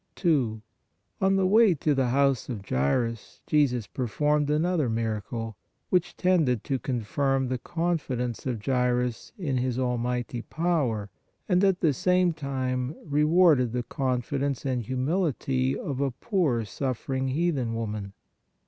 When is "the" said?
1.35-1.45, 1.93-2.07, 7.49-7.59, 11.81-11.93, 13.73-13.83